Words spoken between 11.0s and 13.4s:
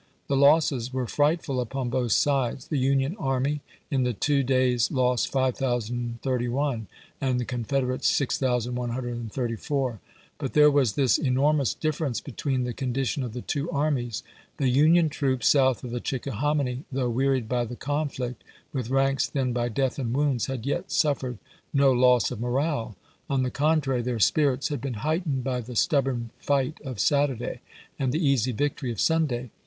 enormous difference between the condition of